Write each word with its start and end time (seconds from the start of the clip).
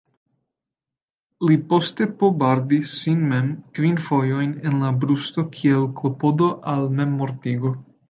Li 1.49 1.57
poste 1.73 2.07
pobardis 2.23 2.95
sin 3.03 3.23
mem 3.35 3.53
kvin 3.77 4.03
fojojn 4.09 4.59
en 4.71 4.81
la 4.87 4.93
brusto 5.05 5.49
kiel 5.55 5.89
klopodo 6.01 6.53
al 6.77 6.95
memmortigo. 7.01 7.77